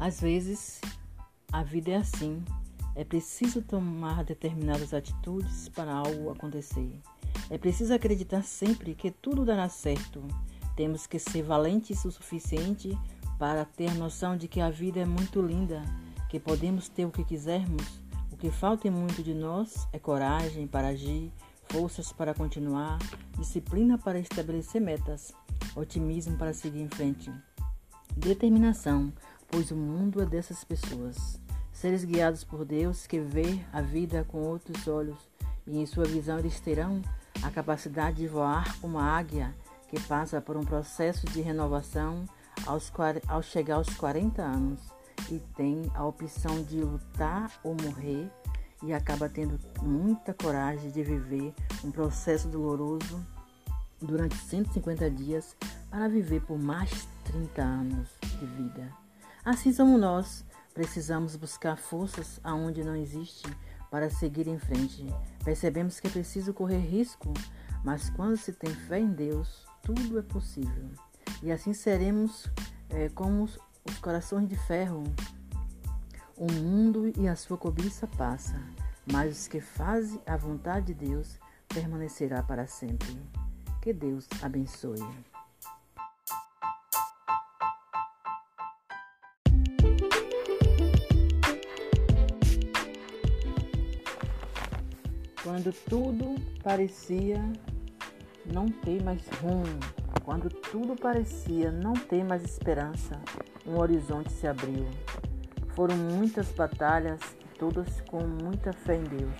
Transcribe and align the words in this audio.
Às 0.00 0.18
vezes, 0.18 0.80
a 1.52 1.62
vida 1.62 1.90
é 1.90 1.96
assim. 1.96 2.42
É 2.96 3.04
preciso 3.04 3.60
tomar 3.60 4.24
determinadas 4.24 4.94
atitudes 4.94 5.68
para 5.68 5.92
algo 5.92 6.30
acontecer. 6.30 6.98
É 7.50 7.58
preciso 7.58 7.92
acreditar 7.92 8.42
sempre 8.42 8.94
que 8.94 9.10
tudo 9.10 9.44
dará 9.44 9.68
certo. 9.68 10.26
Temos 10.74 11.06
que 11.06 11.18
ser 11.18 11.42
valentes 11.42 12.02
o 12.06 12.10
suficiente 12.10 12.98
para 13.38 13.66
ter 13.66 13.94
noção 13.94 14.38
de 14.38 14.48
que 14.48 14.60
a 14.60 14.70
vida 14.70 15.00
é 15.00 15.04
muito 15.04 15.42
linda, 15.42 15.82
que 16.30 16.40
podemos 16.40 16.88
ter 16.88 17.04
o 17.04 17.10
que 17.10 17.22
quisermos. 17.22 18.00
O 18.32 18.38
que 18.38 18.50
falta 18.50 18.90
muito 18.90 19.22
de 19.22 19.34
nós 19.34 19.86
é 19.92 19.98
coragem 19.98 20.66
para 20.66 20.88
agir, 20.88 21.30
forças 21.68 22.10
para 22.10 22.32
continuar, 22.32 22.98
disciplina 23.38 23.98
para 23.98 24.18
estabelecer 24.18 24.80
metas, 24.80 25.30
otimismo 25.76 26.38
para 26.38 26.54
seguir 26.54 26.80
em 26.80 26.88
frente, 26.88 27.30
determinação, 28.16 29.12
pois 29.50 29.70
o 29.70 29.76
mundo 29.76 30.22
é 30.22 30.26
dessas 30.26 30.64
pessoas. 30.64 31.40
Seres 31.72 32.04
guiados 32.04 32.44
por 32.44 32.64
Deus 32.64 33.06
que 33.06 33.20
vê 33.20 33.60
a 33.72 33.80
vida 33.80 34.24
com 34.28 34.38
outros 34.42 34.86
olhos 34.86 35.18
e 35.66 35.78
em 35.78 35.86
sua 35.86 36.04
visão 36.04 36.38
eles 36.38 36.60
terão 36.60 37.00
a 37.42 37.50
capacidade 37.50 38.18
de 38.18 38.26
voar 38.26 38.78
como 38.80 38.98
a 38.98 39.04
águia 39.04 39.54
que 39.88 40.00
passa 40.00 40.40
por 40.40 40.56
um 40.56 40.64
processo 40.64 41.26
de 41.26 41.40
renovação 41.40 42.24
aos, 42.66 42.92
ao 43.26 43.42
chegar 43.42 43.76
aos 43.76 43.88
40 43.94 44.42
anos 44.42 44.80
e 45.30 45.38
tem 45.56 45.90
a 45.94 46.04
opção 46.04 46.62
de 46.62 46.80
lutar 46.80 47.50
ou 47.62 47.74
morrer 47.82 48.30
e 48.82 48.92
acaba 48.92 49.28
tendo 49.28 49.58
muita 49.82 50.32
coragem 50.32 50.90
de 50.90 51.02
viver 51.02 51.52
um 51.84 51.90
processo 51.90 52.48
doloroso 52.48 53.24
durante 54.00 54.36
150 54.36 55.10
dias 55.10 55.56
para 55.90 56.08
viver 56.08 56.40
por 56.42 56.58
mais 56.58 57.06
30 57.24 57.62
anos 57.62 58.08
de 58.22 58.46
vida. 58.46 59.09
Assim 59.50 59.72
somos 59.72 60.00
nós, 60.00 60.44
precisamos 60.72 61.34
buscar 61.34 61.76
forças 61.76 62.38
aonde 62.44 62.84
não 62.84 62.94
existe 62.94 63.48
para 63.90 64.08
seguir 64.08 64.46
em 64.46 64.60
frente. 64.60 65.04
Percebemos 65.44 65.98
que 65.98 66.06
é 66.06 66.10
preciso 66.10 66.54
correr 66.54 66.78
risco, 66.78 67.34
mas 67.84 68.08
quando 68.10 68.36
se 68.36 68.52
tem 68.52 68.72
fé 68.72 69.00
em 69.00 69.10
Deus, 69.12 69.66
tudo 69.82 70.20
é 70.20 70.22
possível. 70.22 70.88
E 71.42 71.50
assim 71.50 71.74
seremos 71.74 72.46
é, 72.90 73.08
como 73.08 73.42
os, 73.42 73.58
os 73.84 73.98
corações 73.98 74.48
de 74.48 74.54
ferro. 74.56 75.02
O 76.36 76.46
mundo 76.52 77.12
e 77.18 77.26
a 77.26 77.34
sua 77.34 77.58
cobiça 77.58 78.06
passa, 78.06 78.54
mas 79.10 79.36
os 79.36 79.48
que 79.48 79.60
fazem 79.60 80.22
a 80.28 80.36
vontade 80.36 80.94
de 80.94 81.08
Deus 81.08 81.40
permanecerá 81.66 82.40
para 82.40 82.68
sempre. 82.68 83.20
Que 83.82 83.92
Deus 83.92 84.28
abençoe. 84.40 85.04
Quando 95.50 95.72
tudo 95.88 96.36
parecia 96.62 97.42
não 98.46 98.66
ter 98.66 99.02
mais 99.02 99.20
rumo, 99.42 99.80
quando 100.24 100.48
tudo 100.48 100.94
parecia 100.94 101.72
não 101.72 101.92
ter 101.92 102.22
mais 102.22 102.44
esperança, 102.44 103.20
um 103.66 103.76
horizonte 103.76 104.32
se 104.32 104.46
abriu. 104.46 104.86
Foram 105.74 105.96
muitas 105.96 106.52
batalhas, 106.52 107.18
todas 107.58 108.00
com 108.02 108.20
muita 108.20 108.72
fé 108.72 108.94
em 108.94 109.02
Deus. 109.02 109.34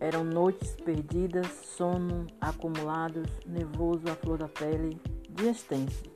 Eram 0.00 0.22
noites 0.22 0.76
perdidas, 0.76 1.48
sono 1.76 2.28
acumulados, 2.40 3.28
nervoso 3.44 4.04
à 4.08 4.14
flor 4.14 4.38
da 4.38 4.48
pele, 4.48 4.96
dias 5.28 5.62
tensos. 5.62 6.08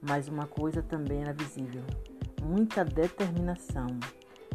Mas 0.00 0.26
uma 0.26 0.46
coisa 0.46 0.82
também 0.82 1.20
era 1.20 1.34
visível: 1.34 1.84
muita 2.42 2.82
determinação. 2.82 3.88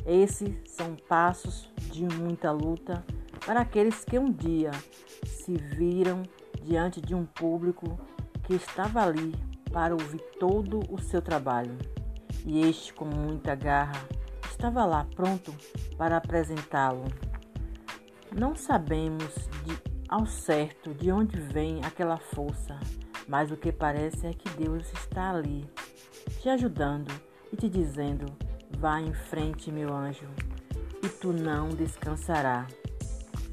Esses 0.03 0.57
são 0.65 0.95
passos 1.07 1.71
de 1.91 2.05
muita 2.05 2.51
luta 2.51 3.03
para 3.49 3.61
aqueles 3.61 4.05
que 4.05 4.19
um 4.19 4.31
dia 4.31 4.69
se 5.25 5.55
viram 5.55 6.21
diante 6.61 7.01
de 7.01 7.15
um 7.15 7.25
público 7.25 7.99
que 8.43 8.53
estava 8.53 9.01
ali 9.01 9.33
para 9.73 9.95
ouvir 9.95 10.21
todo 10.39 10.81
o 10.87 11.01
seu 11.01 11.19
trabalho. 11.19 11.75
E 12.45 12.61
este, 12.61 12.93
com 12.93 13.05
muita 13.05 13.55
garra, 13.55 14.07
estava 14.47 14.85
lá 14.85 15.03
pronto 15.15 15.51
para 15.97 16.17
apresentá-lo. 16.17 17.05
Não 18.31 18.55
sabemos 18.55 19.33
de, 19.65 19.75
ao 20.07 20.27
certo 20.27 20.93
de 20.93 21.11
onde 21.11 21.39
vem 21.39 21.83
aquela 21.83 22.17
força, 22.19 22.79
mas 23.27 23.49
o 23.49 23.57
que 23.57 23.71
parece 23.71 24.27
é 24.27 24.31
que 24.31 24.47
Deus 24.51 24.85
está 24.93 25.31
ali, 25.31 25.67
te 26.39 26.49
ajudando 26.49 27.11
e 27.51 27.57
te 27.57 27.67
dizendo: 27.67 28.27
Vá 28.77 29.01
em 29.01 29.11
frente, 29.11 29.71
meu 29.71 29.91
anjo, 29.91 30.29
e 31.03 31.09
tu 31.09 31.33
não 31.33 31.69
descansarás, 31.69 32.71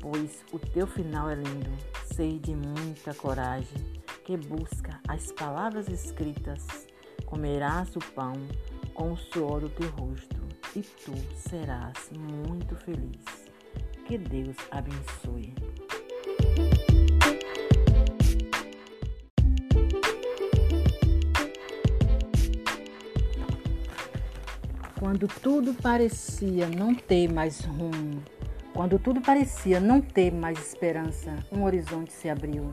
pois 0.09 0.45
o 0.53 0.59
teu 0.59 0.87
final 0.87 1.29
é 1.29 1.35
lindo. 1.35 1.71
Sei 2.15 2.39
de 2.39 2.55
muita 2.55 3.13
coragem 3.13 3.83
que 4.25 4.37
busca 4.37 5.01
as 5.09 5.33
palavras 5.33 5.89
escritas, 5.89 6.65
comerás 7.25 7.95
o 7.97 7.99
pão 8.15 8.35
com 8.95 9.13
o 9.13 9.17
suor 9.17 9.61
do 9.61 9.69
teu 9.69 9.91
rosto, 9.91 10.37
e 10.77 10.83
tu 10.83 11.13
serás 11.37 12.11
muito 12.13 12.77
feliz. 12.77 13.25
Que 14.07 14.17
Deus 14.17 14.57
abençoe. 14.71 15.53
Quando 25.01 25.27
tudo 25.43 25.75
parecia 25.75 26.69
não 26.69 26.95
ter 26.95 27.33
mais 27.33 27.61
rumo, 27.61 28.23
quando 28.77 28.99
tudo 28.99 29.23
parecia 29.23 29.81
não 29.81 30.03
ter 30.03 30.31
mais 30.31 30.59
esperança, 30.59 31.35
um 31.51 31.65
horizonte 31.65 32.13
se 32.13 32.29
abriu. 32.29 32.71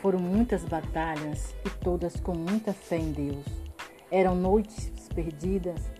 Foram 0.00 0.20
muitas 0.20 0.64
batalhas 0.64 1.52
e 1.66 1.70
todas 1.82 2.14
com 2.20 2.32
muita 2.32 2.72
fé 2.72 2.98
em 2.98 3.10
Deus. 3.10 3.44
Eram 4.08 4.36
noites 4.36 4.92
perdidas, 5.12 5.90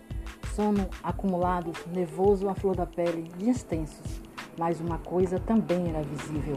sono 0.55 0.89
acumulado, 1.03 1.73
nervoso 1.93 2.47
à 2.47 2.55
flor 2.55 2.77
da 2.77 2.85
pele, 2.85 3.29
dias 3.37 3.63
tensos. 3.63 4.21
Mas 4.57 4.79
uma 4.79 4.97
coisa 4.97 5.37
também 5.39 5.89
era 5.89 6.01
visível: 6.01 6.55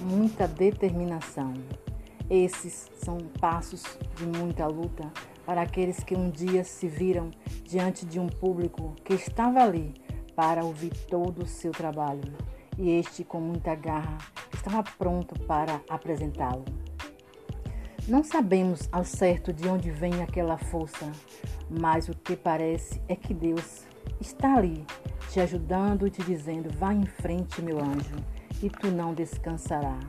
muita 0.00 0.48
determinação. 0.48 1.52
Esses 2.30 2.90
são 2.94 3.18
passos 3.40 3.82
de 4.16 4.24
muita 4.24 4.66
luta 4.66 5.12
para 5.44 5.60
aqueles 5.60 6.02
que 6.02 6.14
um 6.14 6.30
dia 6.30 6.64
se 6.64 6.88
viram 6.88 7.30
diante 7.62 8.06
de 8.06 8.18
um 8.18 8.26
público 8.26 8.94
que 9.04 9.12
estava 9.12 9.62
ali 9.62 9.92
para 10.34 10.64
ouvir 10.64 10.90
todo 11.06 11.42
o 11.42 11.46
seu 11.46 11.72
trabalho 11.72 12.32
e 12.78 12.90
este, 12.90 13.24
com 13.24 13.40
muita 13.40 13.74
garra, 13.74 14.18
estava 14.52 14.82
pronto 14.82 15.38
para 15.40 15.80
apresentá-lo. 15.88 16.64
Não 18.08 18.24
sabemos 18.24 18.88
ao 18.90 19.04
certo 19.04 19.52
de 19.52 19.68
onde 19.68 19.90
vem 19.90 20.22
aquela 20.22 20.58
força, 20.58 21.12
mas 21.70 22.08
o 22.08 22.12
que 22.12 22.34
parece 22.34 23.00
é 23.08 23.14
que 23.14 23.32
Deus 23.32 23.84
está 24.20 24.56
ali, 24.56 24.84
te 25.30 25.40
ajudando 25.40 26.06
e 26.06 26.10
te 26.10 26.22
dizendo: 26.22 26.68
vá 26.76 26.92
em 26.92 27.06
frente, 27.06 27.62
meu 27.62 27.78
anjo, 27.78 28.16
e 28.62 28.68
tu 28.68 28.90
não 28.90 29.14
descansarás, 29.14 30.04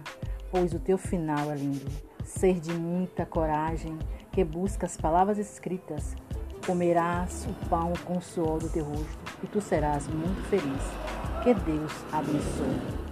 pois 0.50 0.74
o 0.74 0.80
teu 0.80 0.98
final 0.98 1.52
é 1.52 1.56
lindo. 1.56 1.92
Ser 2.24 2.60
de 2.60 2.74
muita 2.74 3.26
coragem, 3.26 4.00
que 4.32 4.44
busca 4.44 4.86
as 4.86 4.98
palavras 4.98 5.38
escritas, 5.38 6.16
comerás 6.66 7.48
o 7.48 7.70
pão 7.70 7.94
com 8.06 8.18
o 8.18 8.22
suor 8.22 8.60
do 8.60 8.70
teu 8.70 8.86
rosto, 8.86 9.18
e 9.44 9.48
tu 9.48 9.62
serás 9.62 10.08
muito 10.08 10.42
feliz. 10.50 10.84
Que 11.44 11.54
Deus 11.54 11.92
abençoe. 12.12 13.03